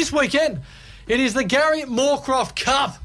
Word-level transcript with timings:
this 0.00 0.10
weekend. 0.10 0.62
It 1.08 1.20
is 1.20 1.34
the 1.34 1.44
Gary 1.44 1.82
Moorcroft 1.82 2.56
Cup. 2.56 2.96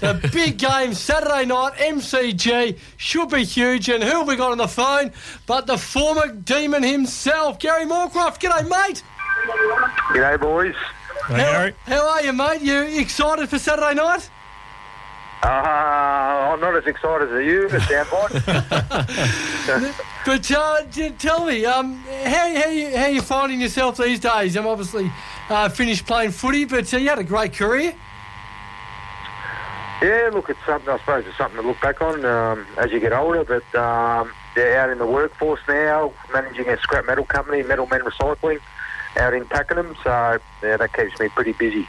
The 0.00 0.14
big 0.32 0.56
game 0.56 0.94
Saturday 0.94 1.44
night, 1.44 1.74
MCG, 1.74 2.78
should 2.96 3.28
be 3.28 3.44
huge. 3.44 3.90
And 3.90 4.02
who 4.02 4.20
have 4.20 4.26
we 4.26 4.34
got 4.34 4.52
on 4.52 4.56
the 4.56 4.66
phone 4.66 5.12
but 5.46 5.66
the 5.66 5.76
former 5.76 6.28
demon 6.28 6.82
himself, 6.82 7.58
Gary 7.58 7.84
Moorcroft. 7.84 8.40
G'day, 8.40 8.62
mate. 8.66 9.02
G'day, 10.14 10.40
boys. 10.40 10.74
How, 11.24 11.70
how 11.84 12.08
are 12.12 12.22
you, 12.22 12.32
mate? 12.32 12.62
You 12.62 12.80
excited 12.98 13.46
for 13.50 13.58
Saturday 13.58 13.92
night? 13.92 14.30
Uh, 15.42 15.48
I'm 15.48 16.60
not 16.60 16.76
as 16.76 16.86
excited 16.86 17.30
as 17.30 17.44
you, 17.44 17.68
it 17.70 17.82
sounds 17.82 18.10
like. 19.84 19.94
But 20.26 20.50
uh, 20.50 20.82
tell 21.18 21.46
me, 21.46 21.64
um, 21.64 21.94
how, 22.24 22.54
how, 22.54 22.68
you, 22.68 22.94
how 22.94 23.04
are 23.04 23.08
you 23.08 23.22
finding 23.22 23.62
yourself 23.62 23.96
these 23.96 24.20
days? 24.20 24.56
I'm 24.56 24.66
obviously 24.66 25.10
uh, 25.48 25.68
finished 25.68 26.06
playing 26.06 26.30
footy, 26.30 26.64
but 26.64 26.92
uh, 26.92 26.96
you 26.96 27.08
had 27.08 27.18
a 27.18 27.24
great 27.24 27.52
career. 27.54 27.94
yeah, 30.02 30.30
look, 30.32 30.48
it's 30.48 30.58
something, 30.66 30.88
I 30.88 30.98
suppose 30.98 31.26
it's 31.26 31.36
something 31.36 31.60
to 31.60 31.66
look 31.66 31.80
back 31.80 32.00
on 32.00 32.24
um, 32.24 32.66
as 32.76 32.90
you 32.90 33.00
get 33.00 33.12
older, 33.12 33.44
but 33.44 33.78
um, 33.78 34.30
they're 34.54 34.78
out 34.80 34.90
in 34.90 34.98
the 34.98 35.06
workforce 35.06 35.60
now, 35.68 36.12
managing 36.32 36.68
a 36.68 36.78
scrap 36.78 37.06
metal 37.06 37.24
company, 37.24 37.62
Metal 37.62 37.86
Men 37.86 38.00
Recycling, 38.00 38.60
out 39.16 39.34
in 39.34 39.44
Pakenham, 39.46 39.96
so 40.02 40.38
yeah, 40.62 40.76
that 40.76 40.92
keeps 40.92 41.18
me 41.18 41.28
pretty 41.28 41.52
busy. 41.52 41.88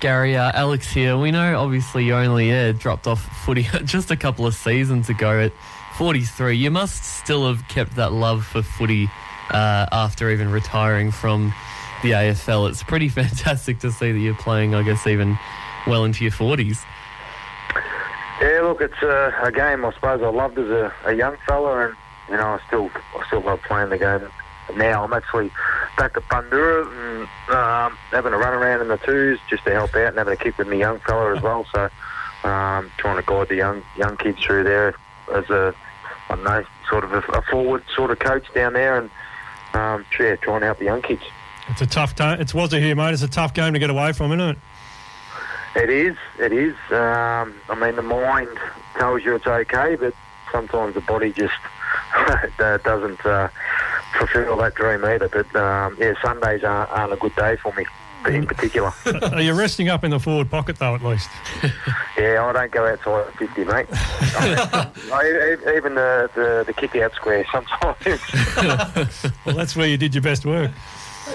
Gary, 0.00 0.36
uh, 0.36 0.52
Alex 0.54 0.92
here. 0.92 1.18
We 1.18 1.32
know 1.32 1.58
obviously 1.58 2.04
you 2.04 2.14
only 2.14 2.50
yeah, 2.50 2.70
dropped 2.70 3.08
off 3.08 3.20
footy 3.44 3.62
just 3.84 4.12
a 4.12 4.16
couple 4.16 4.46
of 4.46 4.54
seasons 4.54 5.08
ago 5.08 5.40
at 5.40 5.52
43. 5.96 6.56
You 6.56 6.70
must 6.70 7.02
still 7.02 7.48
have 7.48 7.66
kept 7.66 7.96
that 7.96 8.12
love 8.12 8.46
for 8.46 8.62
footy 8.62 9.10
uh, 9.50 9.86
after 9.90 10.30
even 10.30 10.52
retiring 10.52 11.10
from 11.10 11.52
the 12.02 12.12
AFL. 12.12 12.68
It's 12.68 12.82
pretty 12.82 13.08
fantastic 13.20 13.78
to 13.80 13.92
see 13.92 14.12
that 14.12 14.18
you're 14.18 14.34
playing, 14.34 14.74
I 14.74 14.82
guess, 14.82 15.06
even 15.06 15.38
well 15.86 16.04
into 16.04 16.24
your 16.24 16.32
40s. 16.32 16.84
Yeah, 18.40 18.60
look, 18.62 18.80
it's 18.80 19.02
a, 19.02 19.34
a 19.42 19.50
game 19.50 19.84
I 19.84 19.92
suppose 19.92 20.22
I 20.22 20.28
loved 20.28 20.58
as 20.58 20.70
a, 20.70 20.92
a 21.06 21.12
young 21.12 21.36
fella, 21.46 21.88
and 21.88 21.96
you 22.28 22.36
know 22.36 22.50
I 22.50 22.60
still 22.68 22.90
I 23.16 23.26
still 23.26 23.40
love 23.40 23.60
playing 23.62 23.90
the 23.90 23.98
game. 23.98 24.28
Now 24.76 25.02
I'm 25.02 25.12
actually 25.12 25.50
back 25.96 26.16
at 26.16 26.22
Bundura 26.28 26.86
and 26.86 27.22
um, 27.52 27.98
having 28.10 28.32
a 28.32 28.38
run 28.38 28.54
around 28.54 28.82
in 28.82 28.88
the 28.88 28.98
twos 28.98 29.40
just 29.48 29.64
to 29.64 29.72
help 29.72 29.94
out 29.96 30.08
and 30.08 30.18
having 30.18 30.34
a 30.34 30.36
kick 30.36 30.56
with 30.56 30.68
my 30.68 30.74
young 30.74 31.00
fella 31.00 31.34
as 31.34 31.42
well. 31.42 31.66
So 31.74 31.84
um, 32.44 32.92
trying 32.98 33.16
to 33.16 33.22
guide 33.26 33.48
the 33.48 33.56
young 33.56 33.82
young 33.96 34.16
kids 34.16 34.38
through 34.40 34.64
there 34.64 34.94
as 35.34 35.50
a 35.50 35.74
I 36.30 36.36
don't 36.36 36.44
know 36.44 36.64
sort 36.88 37.04
of 37.04 37.12
a, 37.12 37.18
a 37.32 37.42
forward 37.42 37.82
sort 37.94 38.12
of 38.12 38.20
coach 38.20 38.46
down 38.54 38.74
there, 38.74 38.98
and 38.98 39.10
um, 39.74 40.06
yeah, 40.20 40.36
trying 40.36 40.60
to 40.60 40.66
help 40.66 40.78
the 40.78 40.84
young 40.84 41.02
kids. 41.02 41.22
It's 41.70 41.80
a 41.82 41.86
tough 41.86 42.14
time. 42.14 42.40
It's 42.40 42.54
was 42.54 42.72
a 42.72 42.80
here, 42.80 42.94
mate. 42.96 43.12
It's 43.12 43.22
a 43.22 43.28
tough 43.28 43.54
game 43.54 43.72
to 43.74 43.78
get 43.78 43.90
away 43.90 44.12
from, 44.12 44.32
isn't 44.32 44.40
it? 44.50 44.58
It 45.76 45.90
is. 45.90 46.16
It 46.38 46.52
is. 46.52 46.74
Um, 46.90 47.54
I 47.68 47.76
mean, 47.80 47.96
the 47.96 48.02
mind 48.02 48.48
tells 48.98 49.22
you 49.24 49.34
it's 49.34 49.46
okay, 49.46 49.96
but 49.96 50.14
sometimes 50.50 50.94
the 50.94 51.00
body 51.02 51.32
just 51.32 51.54
uh, 52.16 52.78
doesn't 52.78 53.24
uh, 53.24 53.48
fulfil 54.18 54.56
that 54.56 54.74
dream 54.74 55.04
either. 55.04 55.28
But 55.28 55.54
um, 55.54 55.96
yeah, 56.00 56.14
Sundays 56.22 56.64
aren't, 56.64 56.90
aren't 56.90 57.12
a 57.12 57.16
good 57.16 57.36
day 57.36 57.56
for 57.56 57.72
me 57.74 57.84
in 58.26 58.46
particular. 58.46 58.90
Are 59.32 59.40
you 59.40 59.54
resting 59.54 59.88
up 59.88 60.02
in 60.02 60.10
the 60.10 60.18
forward 60.18 60.50
pocket 60.50 60.76
though, 60.78 60.94
at 60.94 61.02
least? 61.04 61.28
yeah, 62.18 62.44
I 62.44 62.52
don't 62.52 62.72
go 62.72 62.84
outside 62.86 63.28
at 63.28 63.34
50, 63.34 63.64
mate. 63.64 63.86
I, 63.92 64.92
I- 65.12 65.76
even 65.76 65.94
the, 65.94 66.28
the, 66.34 66.64
the 66.66 66.72
kick 66.72 66.96
out 66.96 67.12
square 67.14 67.44
sometimes. 67.52 68.20
Well, 69.44 69.54
that's 69.54 69.76
where 69.76 69.86
you 69.86 69.96
did 69.96 70.14
your 70.14 70.22
best 70.22 70.44
work. 70.44 70.70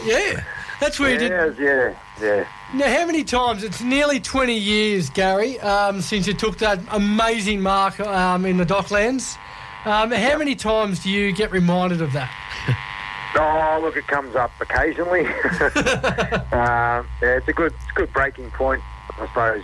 Yeah, 0.03 0.44
that's 0.80 0.99
where 0.99 1.13
you 1.13 1.19
did. 1.19 1.31
yeah, 1.31 1.53
yeah, 1.59 1.95
yeah. 2.22 2.47
Now, 2.73 2.89
how 2.99 3.05
many 3.05 3.23
times? 3.23 3.63
It's 3.63 3.81
nearly 3.81 4.19
20 4.19 4.58
years, 4.58 5.09
Gary, 5.09 5.59
um, 5.59 6.02
since 6.02 6.27
you 6.27 6.33
took 6.33 6.58
that 6.58 6.80
amazing 6.91 7.61
mark 7.61 7.99
um, 7.99 8.45
in 8.45 8.58
the 8.58 8.66
Docklands. 8.66 9.38
Um, 9.86 10.11
how 10.11 10.37
many 10.37 10.55
times 10.55 11.03
do 11.03 11.09
you 11.09 11.32
get 11.33 11.52
reminded 11.52 12.02
of 12.02 12.14
that? 12.14 12.32
Oh, 13.36 13.80
look, 13.82 13.98
it 13.98 14.05
comes 14.05 14.36
up 14.36 14.52
occasionally. 14.61 15.21
um, 15.26 17.08
yeah, 17.20 17.37
it's 17.37 17.48
a 17.48 17.53
good, 17.53 17.73
it's 17.73 17.89
a 17.89 17.93
good 17.95 18.14
breaking 18.14 18.52
point, 18.52 18.83
I 19.20 19.26
suppose. 19.26 19.64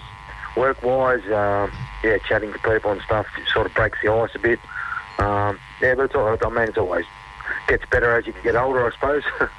Work-wise, 0.57 1.23
um, 1.25 1.71
yeah, 2.03 2.17
chatting 2.27 2.51
to 2.51 2.57
people 2.57 2.91
and 2.91 2.99
stuff 3.01 3.27
sort 3.53 3.67
of 3.67 3.73
breaks 3.75 3.99
the 4.03 4.11
ice 4.11 4.31
a 4.33 4.39
bit. 4.39 4.59
Um, 5.19 5.59
yeah, 5.81 5.93
but 5.93 6.05
it's 6.05 6.15
all, 6.15 6.27
I 6.29 6.49
mean, 6.49 6.67
it's 6.67 6.79
always 6.79 7.05
gets 7.67 7.85
better 7.91 8.17
as 8.17 8.25
you 8.25 8.33
get 8.43 8.55
older, 8.55 8.87
I 8.87 8.91
suppose. 8.91 9.23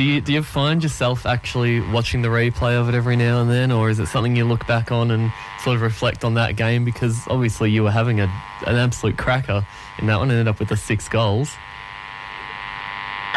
Do 0.00 0.06
you 0.06 0.22
do 0.22 0.32
you 0.32 0.42
find 0.42 0.82
yourself 0.82 1.26
actually 1.26 1.82
watching 1.92 2.22
the 2.22 2.28
replay 2.28 2.80
of 2.80 2.88
it 2.88 2.94
every 2.94 3.16
now 3.16 3.42
and 3.42 3.50
then, 3.50 3.70
or 3.70 3.90
is 3.90 3.98
it 3.98 4.06
something 4.06 4.34
you 4.34 4.46
look 4.46 4.66
back 4.66 4.90
on 4.90 5.10
and 5.10 5.30
sort 5.62 5.76
of 5.76 5.82
reflect 5.82 6.24
on 6.24 6.32
that 6.40 6.56
game? 6.56 6.86
Because 6.86 7.28
obviously 7.28 7.70
you 7.70 7.82
were 7.82 7.90
having 7.90 8.18
a, 8.18 8.24
an 8.66 8.76
absolute 8.76 9.18
cracker 9.18 9.62
in 9.98 10.06
that 10.06 10.18
one, 10.18 10.30
ended 10.30 10.48
up 10.48 10.58
with 10.58 10.70
the 10.70 10.76
six 10.78 11.06
goals. 11.06 11.54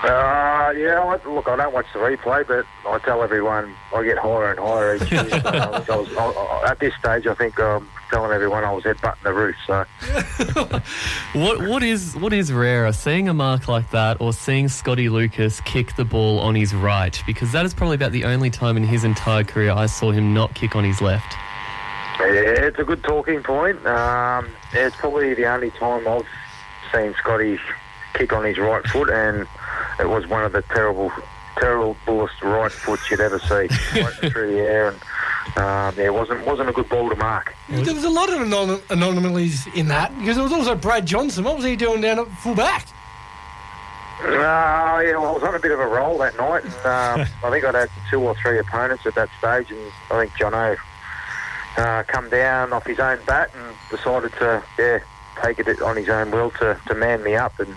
Uh, 0.03 0.42
yeah, 0.75 0.99
I, 0.99 1.29
look, 1.29 1.47
I 1.47 1.55
don't 1.55 1.73
watch 1.73 1.85
the 1.93 1.99
replay, 1.99 2.47
but 2.47 2.65
I 2.87 2.99
tell 2.99 3.23
everyone 3.23 3.73
I 3.93 4.03
get 4.03 4.17
higher 4.17 4.51
and 4.51 4.59
higher 4.59 4.95
each 4.95 5.11
year. 5.11 5.29
So 5.29 5.37
I 5.37 5.69
was, 5.69 5.89
I 5.89 5.95
was, 5.95 6.09
I, 6.15 6.71
at 6.71 6.79
this 6.79 6.93
stage, 6.95 7.27
I 7.27 7.33
think 7.33 7.59
I'm 7.59 7.87
telling 8.09 8.31
everyone 8.31 8.63
I 8.63 8.71
was 8.71 8.83
headbutting 8.83 9.23
the 9.23 9.33
roof. 9.33 9.55
So 9.65 9.85
What 11.39 11.67
what 11.67 11.83
is 11.83 12.15
what 12.15 12.33
is 12.33 12.51
rarer, 12.53 12.91
seeing 12.93 13.27
a 13.29 13.33
mark 13.33 13.67
like 13.67 13.89
that, 13.91 14.21
or 14.21 14.33
seeing 14.33 14.67
Scotty 14.67 15.09
Lucas 15.09 15.61
kick 15.61 15.95
the 15.95 16.05
ball 16.05 16.39
on 16.39 16.55
his 16.55 16.73
right? 16.73 17.21
Because 17.25 17.51
that 17.51 17.65
is 17.65 17.73
probably 17.73 17.95
about 17.95 18.11
the 18.11 18.25
only 18.25 18.49
time 18.49 18.77
in 18.77 18.83
his 18.83 19.03
entire 19.03 19.43
career 19.43 19.71
I 19.71 19.87
saw 19.87 20.11
him 20.11 20.33
not 20.33 20.53
kick 20.53 20.75
on 20.75 20.83
his 20.83 21.01
left. 21.01 21.35
yeah, 22.19 22.65
it's 22.67 22.79
a 22.79 22.83
good 22.83 23.03
talking 23.03 23.41
point. 23.43 23.85
Um, 23.85 24.49
it's 24.73 24.95
probably 24.95 25.33
the 25.33 25.45
only 25.45 25.71
time 25.71 26.07
I've 26.07 26.27
seen 26.93 27.13
Scotty 27.15 27.57
kick 28.13 28.31
on 28.31 28.45
his 28.45 28.57
right 28.59 28.85
foot, 28.87 29.09
and 29.09 29.47
it 29.99 30.09
was 30.09 30.27
one 30.27 30.43
of 30.43 30.51
the 30.51 30.61
terrible, 30.63 31.11
terriblest 31.57 32.41
right 32.41 32.71
foots 32.71 33.09
you'd 33.09 33.19
ever 33.19 33.39
see, 33.39 33.67
right 34.01 34.31
through 34.31 34.51
the 34.53 34.59
air, 34.59 34.87
and 34.89 34.97
um, 35.57 35.95
yeah, 35.97 36.05
it 36.05 36.13
wasn't 36.13 36.45
wasn't 36.45 36.69
a 36.69 36.73
good 36.73 36.89
ball 36.89 37.09
to 37.09 37.15
mark. 37.15 37.53
There 37.69 37.93
was 37.93 38.03
a 38.03 38.09
lot 38.09 38.29
of 38.29 38.39
anom- 38.39 38.81
anomalies 38.89 39.67
in 39.75 39.87
that 39.89 40.17
because 40.19 40.35
there 40.35 40.43
was 40.43 40.53
also 40.53 40.75
Brad 40.75 41.05
Johnson. 41.05 41.43
What 41.43 41.55
was 41.55 41.65
he 41.65 41.75
doing 41.75 42.01
down 42.01 42.19
at 42.19 42.27
full 42.27 42.55
back? 42.55 42.87
Uh, 44.21 45.01
yeah, 45.03 45.17
well, 45.17 45.25
I 45.25 45.31
was 45.31 45.43
on 45.43 45.53
a 45.53 45.59
bit 45.59 45.71
of 45.71 45.79
a 45.79 45.85
roll 45.85 46.17
that 46.19 46.37
night. 46.37 46.63
And, 46.63 46.73
um, 46.85 47.27
I 47.43 47.49
think 47.49 47.65
I'd 47.65 47.75
had 47.75 47.89
two 48.09 48.21
or 48.21 48.35
three 48.35 48.57
opponents 48.57 49.05
at 49.05 49.15
that 49.15 49.29
stage, 49.37 49.69
and 49.69 49.91
I 50.11 50.21
think 50.21 50.31
Jono 50.33 50.77
uh, 51.77 52.03
come 52.03 52.29
down 52.29 52.71
off 52.71 52.85
his 52.85 52.99
own 52.99 53.19
bat 53.25 53.51
and 53.53 53.75
decided 53.89 54.31
to, 54.33 54.63
yeah, 54.79 54.99
take 55.41 55.59
it 55.59 55.81
on 55.81 55.97
his 55.97 56.07
own 56.09 56.31
will 56.31 56.51
to, 56.51 56.79
to 56.87 56.95
man 56.95 57.23
me 57.23 57.35
up. 57.35 57.59
And 57.59 57.75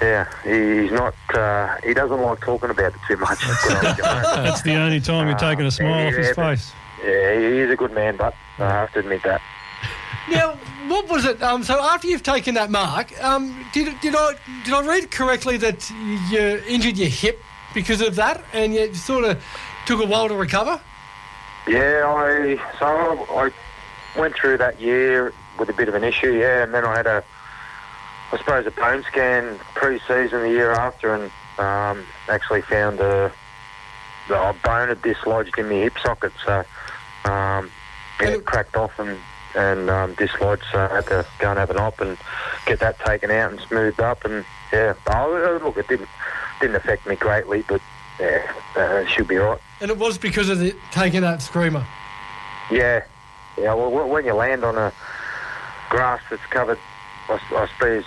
yeah, 0.00 0.28
he's 0.44 0.92
not, 0.92 1.14
uh, 1.34 1.76
he 1.84 1.94
doesn't 1.94 2.20
like 2.20 2.40
talking 2.40 2.70
about 2.70 2.94
it 2.94 3.00
too 3.06 3.16
much. 3.16 3.38
That's 3.68 4.62
the 4.62 4.76
only 4.76 5.00
time 5.00 5.28
you're 5.28 5.38
taking 5.38 5.66
a 5.66 5.70
smile 5.70 6.06
off 6.06 6.14
his 6.14 6.28
yeah, 6.28 6.32
face. 6.34 6.72
yeah, 7.02 7.38
he 7.38 7.58
is 7.58 7.70
a 7.70 7.76
good 7.76 7.92
man, 7.92 8.16
but 8.16 8.34
I 8.58 8.70
have 8.70 8.92
to 8.92 9.00
admit 9.00 9.22
that. 9.24 9.40
Now, 10.30 10.58
what 10.88 11.08
was 11.08 11.24
it? 11.24 11.42
Um, 11.42 11.62
so 11.62 11.82
after 11.82 12.06
you've 12.06 12.22
taken 12.22 12.54
that 12.54 12.70
mark, 12.70 13.12
um, 13.22 13.66
did 13.72 13.98
did 14.00 14.14
I 14.16 14.34
did 14.64 14.74
I 14.74 14.86
read 14.86 15.10
correctly 15.10 15.56
that 15.58 15.90
you 16.30 16.62
injured 16.68 16.98
your 16.98 17.08
hip 17.08 17.42
because 17.74 18.00
of 18.00 18.14
that, 18.16 18.44
and 18.52 18.74
you 18.74 18.92
sort 18.94 19.24
of 19.24 19.42
took 19.86 20.00
a 20.00 20.06
while 20.06 20.28
to 20.28 20.34
recover? 20.34 20.80
Yeah, 21.66 22.04
I 22.06 22.58
so 22.78 22.86
I 23.34 23.50
went 24.18 24.34
through 24.34 24.58
that 24.58 24.80
year 24.80 25.32
with 25.58 25.68
a 25.68 25.72
bit 25.72 25.88
of 25.88 25.94
an 25.94 26.04
issue, 26.04 26.32
yeah, 26.32 26.62
and 26.62 26.72
then 26.72 26.84
I 26.84 26.96
had 26.96 27.06
a, 27.06 27.24
I 28.30 28.36
suppose, 28.38 28.66
a 28.66 28.70
bone 28.70 29.02
scan 29.04 29.58
pre-season 29.74 30.42
the 30.42 30.50
year 30.50 30.72
after, 30.72 31.14
and 31.14 31.30
um, 31.58 32.04
actually 32.28 32.62
found 32.62 33.00
a, 33.00 33.32
a 34.30 34.54
bone 34.64 34.88
had 34.88 35.00
dislodged 35.02 35.58
in 35.58 35.68
my 35.68 35.74
hip 35.74 35.94
socket, 36.02 36.32
so 36.44 36.58
um, 37.24 37.70
yeah, 38.20 38.28
it 38.28 38.44
cracked 38.44 38.76
off 38.76 38.98
and 38.98 39.18
and 39.54 39.88
um, 39.88 40.14
dislodged, 40.14 40.62
so 40.70 40.78
I 40.78 40.96
had 40.96 41.06
to 41.06 41.26
go 41.38 41.50
and 41.50 41.58
have 41.58 41.70
an 41.70 41.78
op 41.78 42.00
and 42.00 42.18
get 42.66 42.80
that 42.80 42.98
taken 43.00 43.30
out 43.30 43.50
and 43.50 43.60
smoothed 43.62 44.00
up, 44.00 44.24
and 44.24 44.44
yeah, 44.72 44.94
oh, 45.06 45.60
look, 45.64 45.76
it 45.78 45.88
didn't 45.88 46.08
didn't 46.60 46.76
affect 46.76 47.06
me 47.06 47.16
greatly, 47.16 47.64
but 47.66 47.80
yeah, 48.20 48.52
uh, 48.76 48.96
it 48.96 49.08
should 49.08 49.28
be 49.28 49.36
right. 49.36 49.60
And 49.80 49.90
it 49.90 49.96
was 49.96 50.18
because 50.18 50.48
of 50.48 50.58
the, 50.58 50.74
taking 50.90 51.22
that 51.22 51.40
screamer. 51.40 51.86
Yeah, 52.70 53.04
yeah. 53.56 53.74
Well, 53.74 54.08
when 54.08 54.24
you 54.24 54.34
land 54.34 54.64
on 54.64 54.76
a 54.76 54.92
grass 55.88 56.20
that's 56.28 56.44
covered, 56.50 56.78
I 57.28 57.68
suppose, 57.68 58.04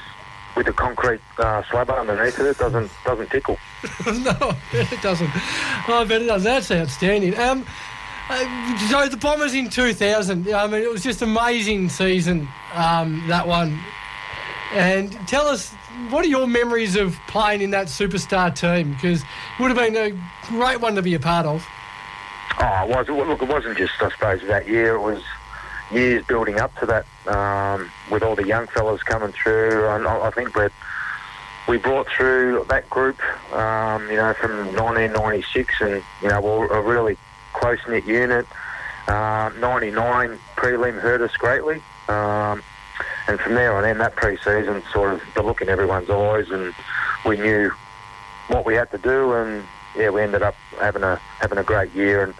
with 0.61 0.75
a 0.75 0.77
concrete 0.77 1.21
uh, 1.39 1.63
slab 1.71 1.89
underneath 1.89 2.39
it, 2.39 2.45
it 2.45 2.57
doesn't 2.59 2.91
doesn't 3.03 3.31
tickle. 3.31 3.57
no, 4.05 4.55
it 4.73 5.01
doesn't. 5.01 5.29
Oh, 5.87 6.01
I 6.01 6.05
bet 6.07 6.21
it 6.21 6.25
does. 6.25 6.43
That's 6.43 6.69
outstanding. 6.69 7.37
Um, 7.39 7.65
uh, 8.29 8.87
so 8.89 9.07
the 9.07 9.17
Bombers 9.17 9.55
in 9.55 9.69
2000. 9.71 10.53
I 10.53 10.67
mean, 10.67 10.83
it 10.83 10.91
was 10.91 11.01
just 11.01 11.23
amazing 11.23 11.89
season. 11.89 12.47
Um, 12.75 13.23
that 13.27 13.47
one. 13.47 13.79
And 14.73 15.11
tell 15.27 15.47
us, 15.47 15.73
what 16.11 16.23
are 16.23 16.29
your 16.29 16.47
memories 16.47 16.95
of 16.95 17.19
playing 17.27 17.61
in 17.61 17.71
that 17.71 17.87
superstar 17.87 18.55
team? 18.55 18.93
Because 18.93 19.21
it 19.21 19.27
would 19.59 19.75
have 19.75 19.77
been 19.77 19.97
a 19.97 20.17
great 20.47 20.79
one 20.79 20.95
to 20.95 21.01
be 21.01 21.15
a 21.15 21.19
part 21.19 21.47
of. 21.47 21.65
Oh, 22.59 22.83
it 22.83 22.89
was. 22.89 23.07
Look, 23.09 23.41
it 23.41 23.47
wasn't 23.47 23.77
just, 23.77 23.93
I 23.99 24.11
suppose, 24.11 24.41
that 24.43 24.67
year. 24.67 24.95
It 24.95 25.01
was 25.01 25.23
years 25.91 26.25
building 26.25 26.59
up 26.59 26.75
to 26.79 26.85
that 26.85 27.05
um, 27.27 27.89
with 28.09 28.23
all 28.23 28.35
the 28.35 28.45
young 28.45 28.67
fellas 28.67 29.03
coming 29.03 29.31
through. 29.31 29.87
And 29.87 30.07
I, 30.07 30.27
I 30.27 30.31
think 30.31 30.53
that 30.55 30.71
we 31.67 31.77
brought 31.77 32.07
through 32.07 32.65
that 32.69 32.89
group, 32.89 33.21
um, 33.53 34.09
you 34.09 34.17
know, 34.17 34.33
from 34.33 34.51
1996 34.75 35.81
and, 35.81 36.03
you 36.21 36.29
know, 36.29 36.41
we're 36.41 36.67
a 36.67 36.81
really 36.81 37.17
close-knit 37.53 38.05
unit. 38.05 38.45
Uh, 39.07 39.51
99 39.59 40.39
prelim 40.55 40.99
hurt 40.99 41.21
us 41.21 41.35
greatly. 41.37 41.81
Um, 42.07 42.63
and 43.27 43.39
from 43.39 43.53
there 43.53 43.75
on 43.75 43.85
in, 43.85 43.97
that 43.99 44.15
pre-season 44.15 44.83
sort 44.91 45.13
of 45.13 45.21
the 45.35 45.43
look 45.43 45.61
in 45.61 45.69
everyone's 45.69 46.09
eyes 46.09 46.49
and 46.49 46.73
we 47.25 47.37
knew 47.37 47.71
what 48.47 48.65
we 48.65 48.73
had 48.75 48.91
to 48.91 48.97
do 48.97 49.33
and 49.33 49.63
yeah, 49.95 50.09
we 50.09 50.21
ended 50.21 50.41
up 50.41 50.55
having 50.79 51.03
a 51.03 51.19
having 51.39 51.57
a 51.57 51.63
great 51.63 51.91
year 51.93 52.23
and 52.23 52.33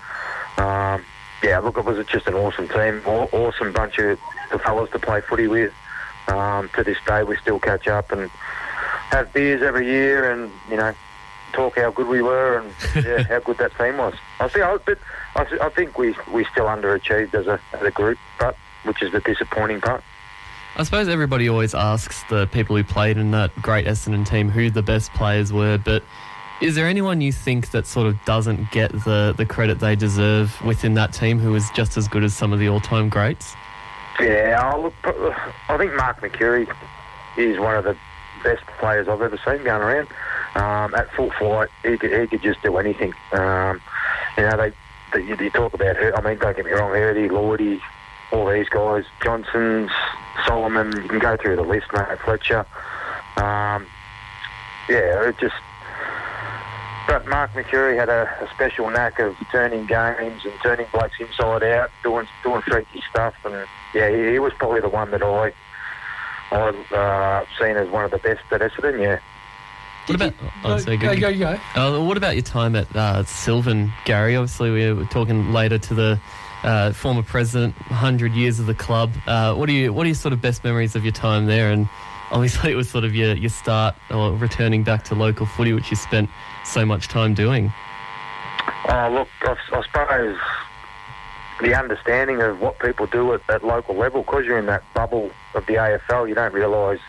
um, 0.58 1.06
yeah, 1.44 1.60
look, 1.60 1.78
it 1.78 1.86
was 1.86 2.06
just 2.08 2.28
an 2.28 2.34
awesome 2.36 2.68
team, 2.68 3.02
awesome 3.06 3.72
bunch 3.72 3.98
of 3.98 4.20
the 4.52 4.60
fellas 4.60 4.90
to 4.92 5.00
play 5.00 5.22
footy 5.22 5.48
with. 5.48 5.74
Um, 6.28 6.70
to 6.76 6.84
this 6.84 6.98
day, 7.06 7.24
we 7.24 7.36
still 7.38 7.60
catch 7.60 7.88
up 7.88 8.12
and 8.12 8.30
have 9.10 9.34
beers 9.34 9.62
every 9.62 9.88
year, 9.88 10.32
and 10.32 10.52
you 10.70 10.78
know, 10.78 10.94
talk 11.54 11.78
how 11.78 11.92
good 11.92 12.08
we 12.08 12.22
were 12.22 12.60
and 12.60 12.74
yeah, 13.06 13.24
how 13.24 13.40
good 13.40 13.58
that 13.58 13.76
team 13.78 13.98
was. 13.98 14.14
I 14.40 14.48
think, 14.48 14.66
I, 14.66 14.78
but 14.78 15.00
I, 15.36 15.66
I 15.66 15.70
think 15.70 15.98
we 15.98 16.16
we 16.32 16.46
still 16.46 16.66
underachieved 16.66 17.34
as 17.34 17.48
a 17.48 17.60
as 17.74 17.82
a 17.82 17.92
group, 17.92 18.18
but 18.40 18.56
which 18.84 19.02
is 19.02 19.12
the 19.12 19.20
disappointing 19.20 19.82
part. 19.82 20.04
I 20.78 20.84
suppose 20.84 21.10
everybody 21.10 21.50
always 21.50 21.76
asks 21.76 22.24
the 22.30 22.48
people 22.48 22.78
who 22.78 22.84
played 22.84 23.18
in 23.18 23.32
that 23.32 23.54
great 23.62 23.86
Essendon 23.86 24.26
team 24.26 24.50
who 24.50 24.70
the 24.70 24.82
best 24.82 25.14
players 25.14 25.52
were, 25.52 25.78
but 25.78 26.02
is 26.62 26.76
there 26.76 26.88
anyone 26.88 27.22
you 27.22 27.32
think 27.32 27.72
that 27.72 27.88
sort 27.88 28.08
of 28.08 28.24
doesn't 28.26 28.72
get 28.72 28.92
the, 28.92 29.34
the 29.36 29.46
credit 29.46 29.80
they 29.80 29.96
deserve 29.96 30.60
within 30.64 30.94
that 30.94 31.12
team 31.14 31.40
who 31.40 31.56
is 31.56 31.70
just 31.72 31.98
as 31.98 32.08
good 32.08 32.24
as 32.24 32.36
some 32.36 32.54
of 32.54 32.60
the 32.60 32.70
all 32.70 32.80
time 32.80 33.10
greats? 33.10 33.56
Yeah, 34.20 34.60
I 34.62 34.78
look, 34.78 34.94
I 35.04 35.78
think 35.78 35.96
Mark 35.96 36.22
Mercuri 36.22 36.72
is 37.38 37.58
one 37.60 37.76
of 37.76 37.84
the 37.84 37.98
best 38.44 38.64
players 38.80 39.08
I've 39.08 39.22
ever 39.22 39.38
seen 39.38 39.64
going 39.64 39.82
around. 39.82 40.08
Um, 40.54 40.94
at 40.94 41.12
full 41.14 41.32
flight, 41.32 41.70
he 41.84 41.98
could, 41.98 42.12
he 42.12 42.28
could 42.28 42.42
just 42.42 42.62
do 42.62 42.78
anything. 42.78 43.14
Um, 43.32 43.82
you 44.38 44.44
know, 44.44 44.58
they, 44.58 44.74
they 45.14 45.26
you, 45.26 45.50
talk 45.50 45.74
about 45.74 45.96
her. 45.96 46.16
I 46.16 46.22
mean, 46.22 46.38
don't 46.38 46.56
get 46.56 46.66
me 46.66 46.72
wrong, 46.72 46.92
Hirdy, 46.92 47.30
Lloydie, 47.30 47.80
all 48.32 48.52
these 48.52 48.70
guys, 48.70 49.06
Johnson's, 49.24 49.92
Solomon. 50.46 50.92
You 50.92 51.08
can 51.08 51.20
go 51.20 51.38
through 51.38 51.56
the 51.56 51.64
list, 51.64 51.88
mate. 51.94 52.20
Fletcher. 52.24 52.66
Um, 53.38 53.88
yeah, 54.90 55.28
it 55.28 55.38
just. 55.40 55.56
But 57.08 57.28
Mark 57.28 57.52
Mercuri 57.54 57.98
had 57.98 58.10
a, 58.10 58.30
a 58.42 58.50
special 58.54 58.90
knack 58.90 59.20
of 59.20 59.36
turning 59.52 59.86
games 59.86 60.46
and 60.46 60.54
turning 60.62 60.88
blokes 60.92 61.16
inside 61.20 61.64
out, 61.64 61.90
doing 62.04 62.28
doing 62.44 62.62
freaky 62.62 63.04
stuff, 63.10 63.34
and 63.44 63.68
yeah, 63.94 64.10
he, 64.10 64.34
he 64.34 64.40
was 64.40 64.54
probably 64.58 64.82
the 64.82 64.90
one 64.90 65.12
that 65.12 65.24
I 65.24 65.52
I 66.52 66.70
uh, 66.96 67.46
seen 67.60 67.78
as 67.78 67.90
one 67.90 68.06
of 68.06 68.12
the 68.12 68.18
best 68.18 68.42
at 68.52 68.62
Essendon. 68.62 69.02
Yeah. 69.02 69.20
What 70.08 70.16
about? 70.16 70.34
Oh, 70.64 70.78
sorry, 70.78 70.98
go, 70.98 71.16
go, 71.16 71.32
go, 71.32 71.38
go. 71.38 71.60
Uh, 71.76 72.04
what 72.04 72.18
about 72.18 72.36
your 72.36 72.44
time 72.44 72.76
at 72.76 72.94
uh, 72.96 73.24
Silvan, 73.24 73.94
Gary? 74.06 74.36
Obviously, 74.36 74.72
we 74.72 74.94
were 74.94 75.06
talking 75.06 75.54
later 75.54 75.78
to 75.78 75.94
the 75.94 76.20
uh, 76.64 76.92
former 76.92 77.24
president, 77.24 77.76
100 77.90 78.34
years 78.34 78.60
of 78.60 78.66
the 78.66 78.74
club. 78.74 79.12
Uh, 79.28 79.54
what 79.54 79.70
are 79.70 79.74
you? 79.74 79.94
What 79.94 80.06
are 80.06 80.10
your 80.10 80.16
sort 80.16 80.34
of 80.34 80.42
best 80.42 80.64
memories 80.64 80.96
of 80.96 81.06
your 81.06 81.14
time 81.14 81.46
there? 81.46 81.72
And 81.72 81.88
obviously, 82.32 82.72
it 82.74 82.76
was 82.76 82.90
sort 82.90 83.04
of 83.04 83.16
your, 83.16 83.36
your 83.36 83.50
start 83.50 83.96
or 84.10 84.34
returning 84.34 84.84
back 84.84 85.04
to 85.06 85.16
local 85.16 85.46
footy, 85.46 85.74
which 85.74 85.90
you 85.90 85.96
spent 85.96 86.30
so 86.64 86.86
much 86.86 87.08
time 87.08 87.34
doing. 87.34 87.72
Oh, 88.90 89.10
look, 89.12 89.28
I, 89.42 89.56
I 89.74 89.84
suppose 89.84 90.38
the 91.62 91.76
understanding 91.76 92.42
of 92.42 92.60
what 92.60 92.80
people 92.80 93.06
do 93.08 93.34
at, 93.34 93.64
local 93.64 93.96
level, 93.96 94.24
because 94.24 94.46
you're 94.46 94.58
in 94.58 94.66
that 94.66 94.84
bubble 94.94 95.32
of 95.54 95.66
the 95.68 95.74
AFL, 95.76 96.28
you 96.28 96.36
don't 96.36 96.54
realise 96.54 97.00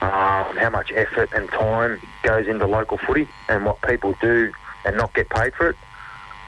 um, 0.00 0.56
how 0.56 0.70
much 0.70 0.92
effort 0.92 1.30
and 1.34 1.48
time 1.50 2.00
goes 2.22 2.46
into 2.46 2.66
local 2.66 2.98
footy 2.98 3.28
and 3.48 3.64
what 3.64 3.80
people 3.82 4.14
do 4.20 4.52
and 4.84 4.96
not 4.96 5.12
get 5.14 5.28
paid 5.30 5.54
for 5.54 5.70
it. 5.70 5.76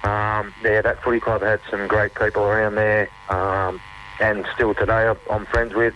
Um, 0.05 0.53
yeah, 0.63 0.83
that 0.83 1.03
footy 1.03 1.19
club 1.21 1.43
had 1.43 1.61
some 1.71 1.89
great 1.89 2.15
people 2.15 2.43
around 2.45 2.77
there, 2.77 3.09
um, 3.29 3.81
and 4.21 4.47
still 4.55 4.75
today 4.75 5.07
I'm- 5.07 5.19
I'm 5.31 5.47
friends 5.47 5.75
with. 5.75 5.95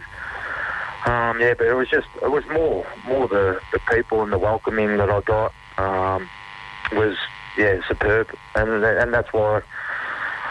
Um, 1.06 1.40
yeah, 1.40 1.54
but 1.54 1.66
it 1.66 1.74
was 1.74 1.88
just 1.88 2.08
it 2.20 2.30
was 2.30 2.44
more 2.48 2.84
more 3.06 3.26
the, 3.28 3.60
the 3.72 3.78
people 3.90 4.22
and 4.22 4.30
the 4.32 4.38
welcoming 4.38 4.96
that 4.98 5.08
I 5.10 5.20
got 5.20 5.52
um, 5.80 6.28
was 6.92 7.16
yeah 7.56 7.80
superb, 7.88 8.28
and 8.54 8.84
and 8.84 9.12
that's 9.12 9.32
why 9.32 9.62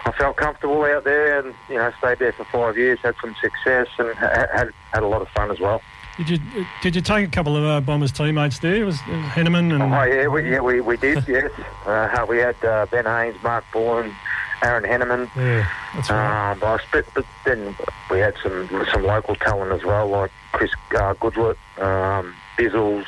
I 0.05 0.11
felt 0.11 0.37
comfortable 0.37 0.83
out 0.83 1.03
there, 1.03 1.39
and 1.39 1.53
you 1.69 1.75
know 1.75 1.91
stayed 1.99 2.19
there 2.19 2.33
for 2.33 2.45
five 2.45 2.77
years, 2.77 2.99
had 2.99 3.15
some 3.21 3.35
success, 3.41 3.87
and 3.97 4.15
had 4.17 4.71
had 4.91 5.03
a 5.03 5.07
lot 5.07 5.21
of 5.21 5.29
fun 5.29 5.51
as 5.51 5.59
well. 5.59 5.81
Did 6.17 6.29
you 6.29 6.65
did 6.81 6.95
you 6.95 7.01
take 7.01 7.25
a 7.27 7.31
couple 7.31 7.55
of 7.55 7.63
uh, 7.63 7.79
Bombers 7.79 8.11
teammates 8.11 8.59
there? 8.59 8.85
Was 8.85 8.99
uh, 8.99 9.31
Henneman 9.33 9.73
and 9.73 9.81
Oh 9.81 10.03
yeah, 10.03 10.27
we, 10.27 10.51
yeah, 10.51 10.59
we, 10.59 10.81
we 10.81 10.97
did. 10.97 11.25
yes, 11.27 11.49
uh, 11.85 12.25
we 12.27 12.39
had 12.39 12.55
uh, 12.65 12.87
Ben 12.91 13.05
Haynes, 13.05 13.41
Mark 13.41 13.63
Bourne, 13.71 14.13
Aaron 14.61 14.83
Henneman. 14.83 15.29
yeah, 15.37 15.65
that's 15.95 16.09
right. 16.09 16.51
Um, 16.51 16.59
but, 16.59 16.81
split, 16.81 17.05
but 17.13 17.25
then 17.45 17.73
we 18.11 18.19
had 18.19 18.35
some 18.43 18.67
some 18.91 19.03
local 19.03 19.35
talent 19.35 19.71
as 19.71 19.85
well, 19.85 20.07
like 20.07 20.31
Chris 20.51 20.71
uh, 20.97 21.13
Goodlett, 21.13 21.57
um, 21.77 22.35
Bizzles, 22.57 23.05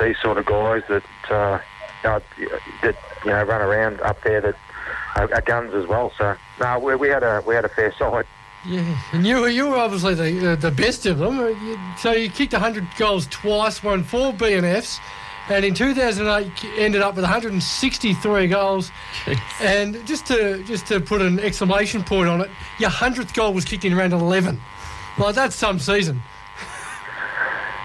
these 0.00 0.16
sort 0.20 0.38
of 0.38 0.44
guys 0.46 0.82
that 0.88 1.04
uh, 1.30 1.58
uh, 2.04 2.20
that 2.82 2.96
you 3.24 3.30
know 3.30 3.42
run 3.44 3.60
around 3.62 4.00
up 4.02 4.20
there 4.22 4.40
that 4.40 4.56
are, 5.16 5.32
are 5.32 5.40
guns 5.42 5.74
as 5.74 5.86
well. 5.86 6.12
So 6.18 6.36
no, 6.60 6.78
we, 6.78 6.94
we 6.96 7.08
had 7.08 7.22
a 7.22 7.42
we 7.46 7.54
had 7.54 7.64
a 7.64 7.68
fair 7.68 7.92
side. 7.94 8.26
Yeah, 8.66 8.98
and 9.12 9.26
you, 9.26 9.40
were- 9.42 9.48
you 9.50 9.68
were 9.68 9.76
obviously 9.76 10.14
the, 10.14 10.52
uh, 10.52 10.56
the 10.56 10.70
best 10.70 11.04
of 11.04 11.18
them. 11.18 11.38
Uh, 11.38 11.96
So 11.98 12.12
you 12.12 12.30
kicked 12.30 12.54
100 12.54 12.86
goals 12.96 13.26
twice, 13.26 13.82
won 13.82 14.02
four 14.02 14.32
BNFs, 14.32 15.00
and 15.50 15.66
in 15.66 15.74
2008 15.74 16.50
ended 16.78 17.02
up 17.02 17.14
with 17.14 17.24
163 17.24 18.46
goals. 18.46 18.90
And 19.60 20.06
just 20.06 20.24
to 20.26 20.62
just 20.64 20.86
to 20.86 20.98
put 21.00 21.20
an 21.20 21.40
exclamation 21.40 22.02
point 22.04 22.28
on 22.30 22.40
it, 22.40 22.50
your 22.78 22.88
100th 22.88 23.34
goal 23.34 23.52
was 23.52 23.66
kicked 23.66 23.84
in 23.84 23.94
round 23.94 24.14
11. 24.14 24.58
Like, 25.18 25.34
that's 25.34 25.54
some 25.54 25.78
season. 25.78 26.22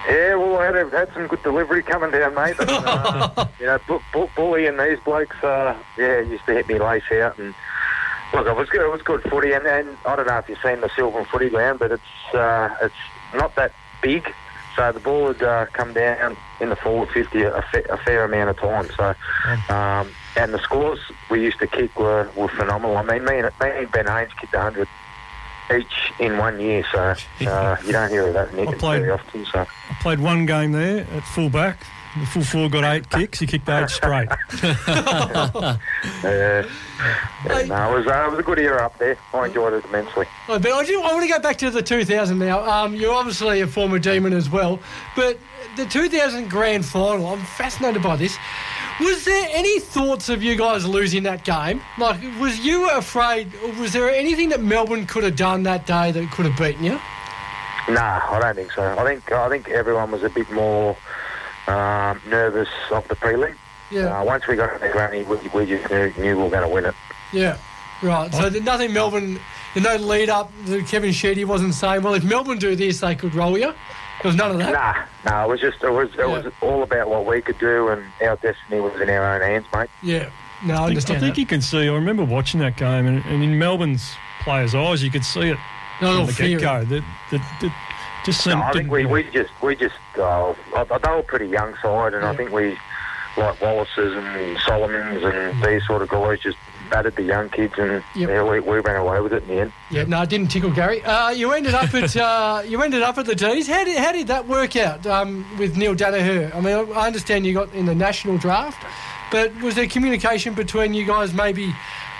Yeah, 0.10 0.36
well, 0.36 0.58
I 0.58 0.66
had, 0.66 0.76
a, 0.76 0.90
had 0.90 1.14
some 1.14 1.28
good 1.28 1.44
delivery 1.44 1.84
coming 1.84 2.10
down, 2.12 2.34
mate. 2.34 2.56
And, 2.60 2.70
uh, 2.70 3.46
you 3.60 3.68
know, 3.68 3.78
bu- 3.88 4.00
bu- 4.12 4.28
bully 4.36 4.66
and 4.66 4.80
these 4.80 5.00
blokes, 5.06 5.36
uh, 5.44 5.78
yeah, 5.98 6.22
used 6.22 6.46
to 6.48 6.54
hit 6.54 6.68
me 6.68 6.80
lace 6.80 7.04
out. 7.12 7.38
And 7.38 7.54
look, 8.34 8.48
it 8.48 8.56
was 8.56 8.70
good. 8.70 8.82
It 8.82 8.92
was 8.92 9.04
good 9.04 9.22
footy, 9.30 9.54
and, 9.54 9.68
and 9.68 9.98
I 10.06 10.16
don't 10.16 10.26
know 10.28 10.38
if 10.38 10.50
you've 10.50 10.58
seen 10.64 10.82
the 10.82 10.90
Silvan 10.96 11.26
footy 11.26 11.50
ground, 11.50 11.78
but 11.78 11.92
it's 11.92 12.34
uh, 12.34 12.70
it's 12.82 12.96
not 13.36 13.56
that 13.56 13.72
big. 14.02 14.24
So 14.76 14.92
the 14.92 15.00
ball 15.00 15.26
would 15.26 15.44
uh, 15.44 15.66
come 15.74 15.94
down 15.94 16.38
in 16.62 16.70
the 16.70 16.76
forward 16.76 17.10
50 17.10 17.44
a, 17.44 17.62
fa- 17.72 17.84
a 17.92 17.98
fair 17.98 18.24
amount 18.24 18.50
of 18.50 18.58
time. 18.58 18.88
So, 18.96 19.14
um, 19.74 20.10
and 20.36 20.54
the 20.54 20.60
scores 20.60 21.00
we 21.30 21.44
used 21.44 21.60
to 21.60 21.68
kick 21.68 22.00
were, 22.00 22.30
were 22.36 22.48
phenomenal. 22.48 22.96
I 22.98 23.04
mean, 23.04 23.26
me 23.26 23.40
and, 23.40 23.52
me 23.62 23.70
and 23.78 23.92
Ben 23.92 24.08
Haynes 24.08 24.32
kicked 24.40 24.54
100 24.54 24.88
each 25.76 26.12
in 26.20 26.38
one 26.38 26.60
year. 26.60 26.84
So 26.92 27.00
uh, 27.48 27.78
you 27.86 27.92
don't 27.92 28.10
hear 28.10 28.28
of 28.28 28.34
that 28.34 28.54
Nick, 28.54 28.70
I 28.70 28.74
played- 28.76 29.00
very 29.02 29.12
often. 29.12 29.46
So. 29.46 29.60
I 29.62 29.94
played 30.02 30.20
one 30.20 30.46
game 30.46 30.72
there 30.72 31.06
at 31.16 31.24
full 31.24 31.50
back. 31.50 31.78
The 32.20 32.26
full 32.26 32.44
four 32.44 32.70
got 32.70 32.84
eight 32.86 33.08
kicks. 33.10 33.40
He 33.40 33.46
kicked 33.46 33.70
eight 33.70 33.90
straight. 33.90 34.30
Yeah, 36.24 36.66
yeah 37.46 37.62
no, 37.66 37.94
it 37.94 37.98
was 37.98 38.08
uh, 38.08 38.26
it 38.28 38.32
was 38.32 38.40
a 38.40 38.44
good 38.44 38.60
era 38.60 38.84
up 38.84 38.98
there. 38.98 39.18
I 39.34 39.46
enjoyed 39.46 39.74
it 39.74 39.86
immensely. 39.86 40.26
Oh, 40.50 40.60
but 40.60 40.72
I, 40.72 40.84
do, 40.86 41.00
I 41.02 41.14
want 41.14 41.24
to 41.24 41.30
go 41.30 41.40
back 41.40 41.58
to 41.60 41.70
the 41.70 41.82
2000 41.82 42.38
now. 42.38 42.60
Um, 42.70 42.94
you're 42.96 43.14
obviously 43.14 43.62
a 43.62 43.68
former 43.68 44.00
demon 44.00 44.34
as 44.34 44.50
well, 44.50 44.80
but 45.16 45.38
the 45.78 45.86
2000 45.86 46.50
grand 46.50 46.86
final, 46.86 47.28
I'm 47.28 47.40
fascinated 47.46 48.02
by 48.04 48.16
this. 48.18 48.38
Was 49.00 49.24
there 49.26 49.48
any 49.52 49.80
thoughts 49.80 50.28
of 50.30 50.44
you 50.44 50.56
guys 50.58 50.86
losing 50.86 51.24
that 51.24 51.46
game? 51.46 51.82
Like, 51.98 52.20
was 52.40 52.60
you 52.60 52.90
afraid? 52.90 53.52
Was 53.80 53.94
there 53.94 54.10
anything 54.10 54.50
that 54.50 54.62
Melbourne 54.62 55.06
could 55.06 55.24
have 55.24 55.36
done 55.38 55.64
that 55.64 55.86
day 55.86 56.12
that 56.12 56.32
could 56.32 56.46
have 56.46 56.58
beaten 56.58 56.84
you? 56.84 57.00
Nah, 57.94 58.20
I 58.30 58.40
don't 58.42 58.56
think 58.56 58.72
so. 58.74 58.84
I 58.98 59.04
think 59.06 59.32
I 59.32 59.48
think 59.50 59.70
everyone 59.70 60.12
was 60.12 60.24
a 60.24 60.30
bit 60.30 60.52
more 60.52 60.98
um, 61.68 62.22
nervous 62.28 62.68
of 62.92 63.08
the 63.08 63.16
prelim. 63.16 63.56
Yeah, 63.90 64.20
Uh, 64.20 64.24
once 64.24 64.46
we 64.48 64.56
got 64.56 64.80
the 64.80 64.90
granny, 64.90 65.24
we, 65.24 65.38
we 65.54 65.66
just 65.66 65.90
knew, 65.90 66.14
knew 66.18 66.38
we 66.38 66.44
were 66.44 66.50
going 66.50 66.62
to 66.62 66.68
win 66.68 66.86
it. 66.86 66.94
yeah, 67.34 67.58
right. 68.04 68.32
So 68.34 68.50
there's 68.50 68.64
nothing 68.64 68.94
Melbourne. 68.94 69.40
There's 69.74 69.86
no 69.86 69.96
lead 69.96 70.30
up. 70.30 70.52
Kevin 70.88 71.12
Sheedy 71.14 71.46
wasn't 71.46 71.74
saying, 71.74 72.04
"Well, 72.04 72.14
if 72.16 72.24
Melbourne 72.24 72.60
do 72.60 72.76
this, 72.76 73.00
they 73.00 73.16
could 73.16 73.34
roll 73.34 73.58
you." 73.58 73.74
There 74.22 74.30
was 74.30 74.36
none 74.36 74.52
of 74.52 74.58
that. 74.58 74.74
Nah, 75.24 75.32
nah, 75.32 75.46
it 75.46 75.50
was 75.50 75.62
just 75.62 75.82
it 75.84 75.92
was 75.92 76.10
it 76.18 76.28
was 76.28 76.52
all 76.62 76.84
about 76.84 77.10
what 77.10 77.26
we 77.26 77.42
could 77.42 77.58
do, 77.58 77.88
and 77.90 78.04
our 78.22 78.36
destiny 78.38 78.80
was 78.82 79.00
in 79.00 79.10
our 79.10 79.36
own 79.36 79.42
hands, 79.42 79.66
mate. 79.74 79.90
Yeah, 80.04 80.30
no, 80.66 80.74
I 80.76 80.86
I 80.88 80.88
think, 80.96 81.00
I 81.00 81.20
think 81.20 81.36
that. 81.36 81.38
you 81.38 81.46
can 81.46 81.62
see. 81.62 81.88
I 81.88 81.94
remember 81.94 82.26
watching 82.26 82.60
that 82.60 82.76
game, 82.76 83.08
and, 83.08 83.24
and 83.26 83.44
in 83.44 83.58
Melbourne's 83.58 84.14
players' 84.44 84.76
eyes, 84.76 85.02
you 85.04 85.10
could 85.10 85.24
see 85.24 85.50
it 85.52 85.58
Not 86.02 86.16
all 86.20 86.26
from 86.28 86.36
the 86.36 86.58
get 86.58 86.62
go. 86.62 86.84
That, 86.84 87.04
that, 87.32 87.58
that 87.62 87.76
just 88.26 88.46
No. 88.46 88.62
I 88.62 88.72
think 88.74 88.92
we, 88.92 89.06
we 89.06 89.24
just 89.32 89.52
we 89.62 89.76
just 89.76 89.96
uh, 90.18 90.50
I- 90.76 90.86
I- 90.92 90.98
they 90.98 91.10
were 91.12 91.20
a 91.20 91.24
pretty 91.24 91.48
young 91.48 91.74
side, 91.82 92.14
and 92.14 92.26
I 92.26 92.36
think 92.36 92.52
we 92.52 92.78
like 93.38 93.62
Wallis's 93.62 94.14
and 94.16 94.58
Solomons 94.66 95.24
and 95.24 95.64
these 95.64 95.86
sort 95.88 96.02
of 96.02 96.10
guys 96.10 96.40
just 96.42 96.58
added 96.94 97.16
the 97.16 97.24
young 97.24 97.50
kids, 97.50 97.74
and 97.78 98.04
Yep. 98.16 98.30
yeah, 98.30 98.44
we, 98.44 98.60
we 98.60 98.80
ran 98.80 98.98
away 98.98 99.20
with 99.22 99.34
it 99.34 99.44
in 99.44 99.50
the 99.50 99.62
end. 99.62 99.74
Yeah, 99.92 100.04
no, 100.04 100.22
it 100.22 100.30
didn't 100.30 100.50
tickle 100.52 100.72
Gary. 100.72 101.04
Uh, 101.04 101.30
you 101.30 101.52
ended 101.54 101.74
up 101.74 101.94
at 101.94 102.16
uh, 102.18 102.62
you 102.66 102.82
ended 102.82 103.02
up 103.02 103.18
at 103.18 103.26
the 103.26 103.36
D's. 103.36 103.68
How 103.68 103.84
did 103.84 103.98
how 103.98 104.12
did 104.12 104.28
that 104.28 104.48
work 104.48 104.76
out 104.76 105.06
um, 105.06 105.46
with 105.58 105.78
Neil 105.78 105.96
Daniher? 105.96 106.54
I 106.56 106.60
mean, 106.62 106.76
I 106.96 107.08
understand 107.08 107.46
you 107.46 107.54
got 107.54 107.74
in 107.74 107.86
the 107.86 107.96
national 107.96 108.38
draft, 108.38 108.84
but 109.32 109.54
was 109.62 109.76
there 109.76 109.88
communication 109.88 110.54
between 110.54 110.94
you 110.94 111.06
guys 111.06 111.34
maybe 111.34 111.74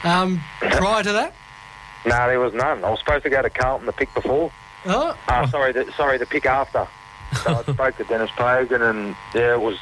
um, 0.04 0.42
prior 0.60 1.04
to 1.04 1.12
that? 1.14 1.34
No, 2.06 2.28
there 2.28 2.40
was 2.40 2.54
none. 2.54 2.84
I 2.84 2.90
was 2.90 3.00
supposed 3.00 3.24
to 3.24 3.30
go 3.30 3.42
to 3.42 3.50
Carlton 3.50 3.86
the 3.86 3.92
pick 3.94 4.14
before. 4.14 4.52
Oh, 4.86 5.18
Uh, 5.28 5.46
sorry, 5.48 5.74
the, 5.74 5.92
sorry, 5.98 6.18
the 6.18 6.26
pick 6.26 6.46
after. 6.46 6.88
So 7.44 7.54
I 7.56 7.64
spoke 7.74 7.98
to 7.98 8.06
Denis 8.06 8.32
Pagan, 8.38 8.82
and 8.82 9.16
yeah, 9.36 9.54
it 9.56 9.62
was 9.62 9.78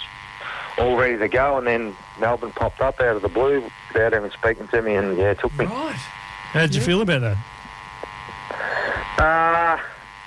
all 0.79 0.98
ready 0.98 1.15
to 1.17 1.27
go. 1.27 1.60
And 1.60 1.67
then 1.67 1.96
Melbourne 2.20 2.51
popped 2.53 2.82
up 2.82 3.00
out 3.00 3.15
of 3.17 3.22
the 3.22 3.29
blue 3.29 3.70
without 3.98 4.18
even 4.18 4.32
speaking 4.32 4.68
to 4.68 4.82
me, 4.82 4.96
and 4.96 5.18
yeah, 5.18 5.32
it 5.32 5.39
took 5.39 5.58
me. 5.58 5.66
right. 5.66 5.96
How 6.51 6.62
did 6.62 6.75
you 6.75 6.82
feel 6.82 7.01
about 7.01 7.22
that? 7.22 7.38
Uh, 9.18 9.77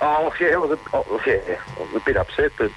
oh, 0.01 0.33
yeah, 0.39 0.47
it 0.47 0.61
was 0.61 0.71
a, 0.71 0.79
oh, 0.93 1.21
yeah, 1.25 1.57
I 1.77 1.81
was 1.81 1.95
a 1.95 2.05
bit 2.05 2.17
upset, 2.17 2.51
but 2.57 2.71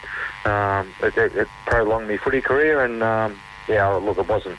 um, 0.49 0.89
it, 1.03 1.17
it, 1.17 1.37
it 1.37 1.49
prolonged 1.67 2.09
my 2.09 2.17
footy 2.17 2.41
career, 2.41 2.85
and 2.85 3.03
um, 3.03 3.39
yeah, 3.69 3.87
look, 3.89 4.19
it 4.19 4.29
wasn't 4.29 4.59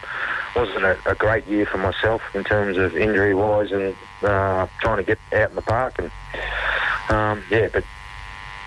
wasn't 0.55 0.85
a, 0.85 0.97
a 1.05 1.15
great 1.15 1.45
year 1.47 1.65
for 1.65 1.77
myself 1.77 2.21
in 2.33 2.43
terms 2.43 2.77
of 2.77 2.95
injury 2.95 3.33
wise 3.33 3.73
and 3.73 3.93
uh, 4.21 4.67
trying 4.79 4.97
to 4.97 5.03
get 5.03 5.19
out 5.33 5.49
in 5.49 5.55
the 5.55 5.61
park, 5.61 5.95
and 5.99 6.11
um, 7.09 7.43
yeah, 7.49 7.69
but 7.71 7.83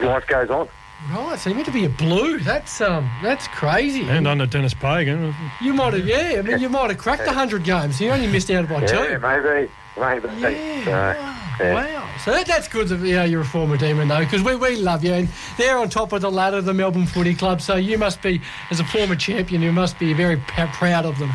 life 0.00 0.26
goes 0.26 0.50
on. 0.50 0.68
Right, 1.12 1.38
so 1.38 1.49
you 1.49 1.55
meant 1.55 1.67
to 1.67 1.73
be 1.73 1.85
a 1.85 1.88
blue. 1.88 2.38
That's 2.40 2.81
um, 2.81 3.09
that's 3.23 3.47
crazy. 3.49 4.02
And 4.09 4.26
under 4.26 4.47
Denis 4.47 4.75
Pagan. 4.75 5.33
you 5.61 5.73
might 5.73 5.95
have, 5.95 6.05
yeah. 6.07 6.37
I 6.38 6.43
mean, 6.43 6.59
you 6.59 6.69
might 6.69 6.90
have 6.90 6.99
cracked 6.99 7.26
hundred 7.26 7.62
games. 7.64 8.00
You 8.00 8.11
only 8.11 8.26
missed 8.26 8.50
out 8.50 8.69
by 8.69 8.81
Yeah, 8.81 8.87
two. 8.87 9.19
maybe, 9.21 9.71
maybe. 9.97 10.28
Yeah. 10.40 10.85
So, 10.85 10.90
wow. 10.90 11.57
yeah. 11.61 11.75
wow. 11.75 12.05
So 12.25 12.33
that, 12.33 12.47
that's 12.47 12.67
good 12.67 12.88
that 12.88 12.99
you 12.99 13.14
know, 13.14 13.25
you're 13.25 13.43
a 13.43 13.45
former 13.45 13.76
demon, 13.76 14.09
though, 14.09 14.19
because 14.19 14.43
we, 14.43 14.57
we 14.57 14.75
love 14.76 15.05
you. 15.05 15.12
And 15.12 15.28
they're 15.57 15.78
on 15.78 15.88
top 15.88 16.12
of 16.12 16.21
the 16.21 16.31
ladder, 16.33 16.61
the 16.61 16.75
Melbourne 16.75 17.07
Footy 17.07 17.35
Club. 17.35 17.61
So 17.61 17.76
you 17.76 17.97
must 17.97 18.21
be, 18.21 18.40
as 18.73 18.81
a 18.81 18.85
former 18.85 19.14
champion, 19.14 19.62
you 19.62 19.71
must 19.73 20.00
be 20.00 20.12
very 20.14 20.37
p- 20.37 20.67
proud 20.73 21.07
of 21.07 21.17
them. 21.21 21.31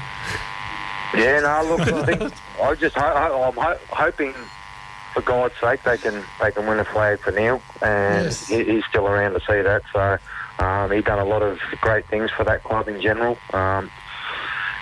Yeah, 1.16 1.40
no, 1.40 1.76
look, 1.78 1.82
I 1.94 2.06
think 2.06 2.34
I 2.62 2.76
just 2.76 2.96
ho- 2.98 3.02
ho- 3.02 3.44
I'm 3.44 3.54
ho- 3.54 3.80
hoping, 3.92 4.34
for 5.14 5.22
God's 5.22 5.54
sake, 5.62 5.84
they 5.84 5.98
can 5.98 6.24
they 6.42 6.52
can 6.52 6.66
win 6.68 6.80
a 6.80 6.86
flag 6.86 7.20
for 7.20 7.32
Neil, 7.32 7.62
and 7.82 8.26
Yes. 8.26 8.48
he, 8.48 8.64
he's 8.64 8.86
still 8.86 9.08
around 9.08 9.34
to 9.34 9.40
see 9.42 9.62
that. 9.62 9.84
So 9.94 10.18
um, 10.64 10.92
he's 10.92 11.04
done 11.04 11.20
a 11.20 11.26
lot 11.26 11.42
of 11.42 11.60
great 11.82 12.06
things 12.08 12.32
for 12.32 12.44
that 12.46 12.64
club 12.64 12.88
in 12.88 13.02
general. 13.02 13.38
Um, 13.54 13.90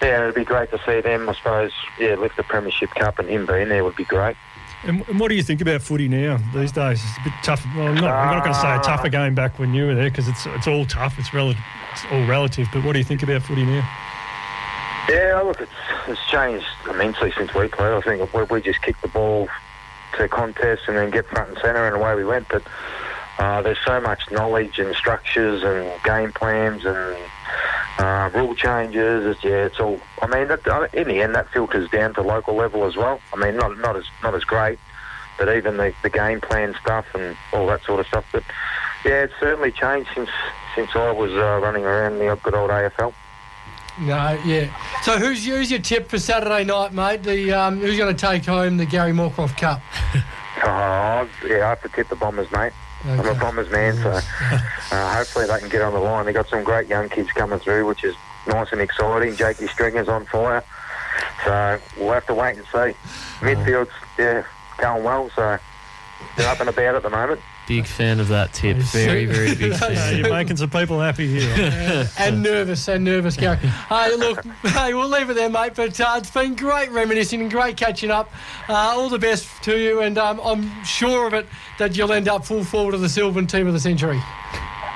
yeah, 0.02 0.24
it'd 0.24 0.36
be 0.36 0.44
great 0.44 0.72
to 0.72 0.80
see 0.86 1.00
them. 1.02 1.30
I 1.30 1.34
suppose, 1.36 1.72
yeah, 2.00 2.16
lift 2.16 2.36
the 2.38 2.44
Premiership 2.44 2.90
Cup 2.92 3.20
and 3.20 3.30
him 3.30 3.46
being 3.46 3.70
there 3.70 3.84
would 3.84 3.96
be 3.96 4.04
great. 4.06 4.36
And, 4.84 5.06
what 5.20 5.28
do 5.30 5.36
you 5.36 5.44
think 5.44 5.62
about 5.62 5.84
footy 5.84 6.08
now 6.08 6.40
these 6.56 6.72
days? 6.72 7.04
It's 7.04 7.18
a 7.20 7.24
bit 7.26 7.34
tough. 7.44 7.64
Well, 7.76 7.88
I'm 7.90 7.96
not, 7.96 8.06
I'm 8.12 8.36
not 8.38 8.44
going 8.44 8.56
to 8.56 8.60
say 8.60 8.76
a 8.76 8.80
tougher 8.80 9.10
game 9.10 9.36
back 9.36 9.60
when 9.60 9.76
you 9.76 9.86
were 9.86 9.94
there 9.94 10.10
because 10.10 10.28
it's 10.28 10.44
it's 10.48 10.68
all 10.68 10.86
tough. 10.86 11.20
It's 11.20 11.32
relative. 11.36 11.62
It's 11.92 12.04
all 12.12 12.26
relative. 12.26 12.68
But 12.74 12.84
what 12.84 12.94
do 12.94 13.00
you 13.00 13.06
think 13.06 13.22
about 13.22 13.44
footy 13.44 13.64
now? 13.64 13.88
Yeah, 15.08 15.42
look, 15.46 15.60
it's, 15.62 15.72
it's 16.08 16.26
changed 16.32 16.66
immensely 16.90 17.32
since 17.38 17.54
we 17.54 17.68
played. 17.68 17.92
I 17.94 18.02
think 18.02 18.34
we, 18.34 18.44
we 18.44 18.62
just 18.62 18.82
kicked 18.82 19.02
the 19.04 19.08
ball 19.10 19.48
to 20.18 20.28
contests 20.28 20.88
and 20.88 20.98
then 20.98 21.10
get 21.10 21.28
front 21.28 21.50
and 21.50 21.58
centre 21.60 21.86
and 21.86 21.96
away 21.96 22.16
we 22.16 22.26
went. 22.26 22.48
But 22.50 22.64
uh, 23.40 23.62
there's 23.62 23.80
so 23.86 24.00
much 24.00 24.30
knowledge 24.32 24.80
and 24.80 24.96
structures 24.96 25.64
and 25.64 25.92
game 26.04 26.32
plans 26.32 26.86
and 26.86 27.18
uh, 27.98 28.30
rule 28.34 28.56
changes. 28.56 29.26
It's, 29.26 29.44
yeah, 29.44 29.66
it's 29.66 29.80
all. 29.80 30.00
I 30.22 30.28
mean, 30.28 30.48
that, 30.48 30.94
in 30.94 31.08
the 31.08 31.22
end, 31.22 31.36
that 31.36 31.50
filters 31.50 31.90
down 31.90 32.14
to 32.16 32.22
local 32.22 32.56
level 32.56 32.86
as 32.86 32.96
well. 32.96 33.20
I 33.34 33.38
mean, 33.38 33.58
not 33.58 33.78
not 33.80 33.96
as 33.96 34.06
not 34.24 34.36
as 34.36 34.44
great, 34.44 34.80
but 35.38 35.56
even 35.56 35.78
the, 35.78 35.94
the 36.04 36.10
game 36.10 36.42
plan 36.42 36.76
stuff 36.82 37.06
and 37.14 37.36
all 37.54 37.68
that 37.68 37.84
sort 37.84 38.00
of 38.00 38.08
stuff. 38.08 38.26
But 38.32 38.44
yeah, 39.06 39.24
it's 39.24 39.34
certainly 39.40 39.72
changed 39.72 40.10
since 40.14 40.30
since 40.76 40.96
I 40.96 41.12
was 41.12 41.32
uh, 41.32 41.60
running 41.62 41.84
around 41.84 42.20
the 42.20 42.38
good 42.44 42.54
old 42.54 42.70
AFL. 42.70 43.14
No, 44.02 44.40
yeah. 44.46 45.02
So 45.04 45.20
who's, 45.20 45.46
who's 45.46 45.70
your 45.70 45.80
tip 45.80 46.10
for 46.10 46.18
Saturday 46.18 46.64
night, 46.64 46.92
mate? 46.92 47.24
The 47.24 47.54
um, 47.54 47.80
Who's 47.80 47.98
going 47.98 48.16
to 48.16 48.20
take 48.20 48.46
home 48.46 48.78
the 48.78 48.86
Gary 48.86 49.12
Moorcroft 49.12 49.58
Cup? 49.58 49.82
Oh, 50.64 51.28
yeah, 51.48 51.66
I 51.66 51.70
have 51.70 51.82
to 51.82 51.90
tip 51.90 52.10
the 52.10 52.16
Bombers, 52.16 52.52
mate. 52.52 52.72
I'm 53.06 53.26
a 53.26 53.34
Bombers 53.34 53.72
man, 53.72 53.96
so 53.96 54.12
uh, 54.92 55.16
hopefully 55.16 55.48
they 55.48 55.58
can 55.58 55.70
get 55.70 55.82
on 55.82 55.92
the 55.92 56.00
line. 56.00 56.26
They've 56.26 56.36
got 56.36 56.50
some 56.50 56.64
great 56.64 56.88
young 56.88 57.10
kids 57.10 57.32
coming 57.32 57.58
through, 57.58 57.88
which 57.88 58.04
is 58.04 58.16
nice 58.46 58.72
and 58.72 58.80
exciting. 58.80 59.36
Jakey 59.36 59.66
Stringer's 59.66 60.08
on 60.08 60.26
fire, 60.26 60.64
so 61.46 61.80
we'll 61.98 62.12
have 62.14 62.28
to 62.28 62.36
wait 62.36 62.58
and 62.58 62.66
see. 62.68 62.96
Midfield's, 63.40 63.90
yeah, 64.20 64.44
going 64.78 65.04
well, 65.04 65.32
so 65.36 65.58
they're 66.38 66.50
up 66.50 66.60
and 66.60 66.70
about 66.70 66.94
at 66.94 67.02
the 67.02 67.10
moment. 67.10 67.42
Big 67.72 67.86
fan 67.88 68.20
of 68.20 68.28
that 68.28 68.52
tip. 68.52 68.76
I 68.76 68.80
Very, 68.82 69.26
see. 69.26 69.32
very 69.32 69.56
big 69.56 69.72
Yeah, 69.72 69.78
fan. 69.96 70.18
you're 70.18 70.30
making 70.30 70.58
some 70.58 70.70
people 70.70 71.00
happy 71.00 71.26
here. 71.40 72.06
and 72.20 72.44
nervous, 72.44 72.86
and 72.90 73.02
nervous, 73.06 73.38
Gary. 73.38 73.56
hey, 73.56 74.14
look, 74.18 74.44
hey, 74.64 74.94
we'll 74.94 75.08
leave 75.08 75.30
it 75.30 75.36
there, 75.36 75.50
mate. 75.50 75.72
But 75.74 75.98
uh, 76.02 76.16
it's 76.18 76.30
been 76.32 76.58
great 76.58 76.92
reminiscing 76.92 77.40
and 77.40 77.50
great 77.50 77.78
catching 77.78 78.12
up. 78.12 78.30
Uh, 78.68 78.74
all 78.74 79.08
the 79.08 79.18
best 79.20 79.48
to 79.64 79.78
you, 79.80 80.02
and 80.02 80.18
um, 80.18 80.42
I'm 80.44 80.84
sure 80.84 81.28
of 81.28 81.34
it 81.34 81.48
that 81.80 81.96
you'll 81.96 82.12
end 82.12 82.28
up 82.28 82.46
full 82.46 82.66
forward 82.66 82.94
of 82.94 83.00
the 83.00 83.08
Silvan 83.08 83.48
team 83.48 83.68
of 83.68 83.74
the 83.74 83.80
century. 83.80 84.20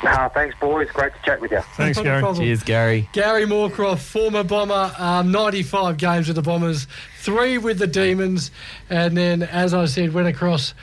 Uh, 0.03 0.27
thanks, 0.27 0.53
boys. 0.59 0.89
Great 0.91 1.13
to 1.13 1.19
chat 1.23 1.39
with 1.39 1.51
you. 1.51 1.61
Thanks, 1.77 1.97
Gary. 2.01 2.19
problem. 2.19 2.43
Cheers, 2.43 2.61
Gary. 2.63 3.07
Gary 3.13 3.45
Moorcroft, 3.45 3.99
former 3.99 4.43
Bomber, 4.43 4.93
um, 4.97 5.31
95 5.31 5.95
games 5.95 6.27
with 6.27 6.35
the 6.35 6.41
Bombers, 6.41 6.87
three 7.19 7.57
with 7.57 7.79
the 7.79 7.87
Demons, 7.87 8.51
and 8.89 9.15
then, 9.15 9.43
as 9.43 9.73
I 9.73 9.85
said, 9.85 10.13
went 10.13 10.27
across 10.27 10.73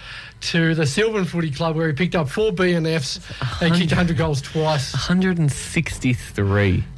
to 0.43 0.75
the 0.75 0.87
Silvan 0.87 1.25
Footy 1.25 1.51
Club 1.51 1.77
where 1.77 1.87
he 1.87 1.93
picked 1.93 2.15
up 2.15 2.29
four 2.29 2.53
BNFs 2.53 3.21
and 3.63 3.75
kicked 3.75 3.93
100 3.93 4.17
goals 4.17 4.43
twice. 4.43 4.93
163. 4.93 6.85